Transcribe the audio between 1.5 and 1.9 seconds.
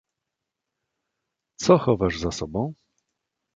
"co